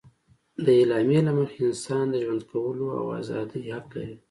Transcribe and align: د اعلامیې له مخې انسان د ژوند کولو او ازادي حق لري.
د 0.65 0.67
اعلامیې 0.79 1.21
له 1.27 1.31
مخې 1.37 1.59
انسان 1.67 2.03
د 2.09 2.15
ژوند 2.25 2.43
کولو 2.51 2.85
او 2.99 3.05
ازادي 3.21 3.61
حق 3.75 3.87
لري. 3.97 4.15